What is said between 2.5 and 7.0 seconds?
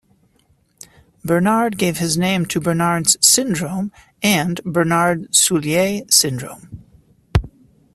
Bernard's syndrome and Bernard-Soulier syndrome.